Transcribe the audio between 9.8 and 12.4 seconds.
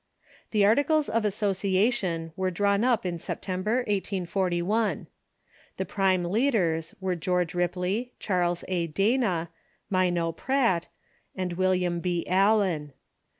Minot Pratt, and William B.